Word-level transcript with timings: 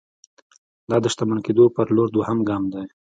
دا 0.89 0.97
د 1.03 1.05
شتمن 1.13 1.39
کېدو 1.45 1.65
پر 1.75 1.87
لور 1.95 2.07
دويم 2.11 2.39
ګام 2.49 2.63
دی. 2.73 2.83